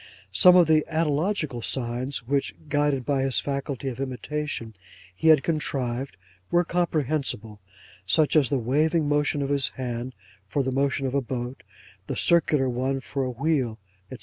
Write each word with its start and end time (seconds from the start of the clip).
'Some 0.31 0.55
of 0.55 0.65
the 0.65 0.83
analogical 0.87 1.61
signs 1.61 2.25
which 2.27 2.55
(guided 2.69 3.05
by 3.05 3.21
his 3.21 3.39
faculty 3.39 3.87
of 3.87 3.99
imitation) 3.99 4.73
he 5.15 5.27
had 5.27 5.43
contrived, 5.43 6.17
were 6.49 6.63
comprehensible; 6.65 7.59
such 8.07 8.35
as 8.35 8.49
the 8.49 8.57
waving 8.57 9.07
motion 9.07 9.43
of 9.43 9.49
his 9.49 9.67
hand 9.77 10.15
for 10.47 10.63
the 10.63 10.71
motion 10.71 11.05
of 11.05 11.13
a 11.13 11.21
boat, 11.21 11.61
the 12.07 12.15
circular 12.15 12.67
one 12.67 12.99
for 12.99 13.23
a 13.23 13.29
wheel, 13.29 13.77
&c. 14.11 14.17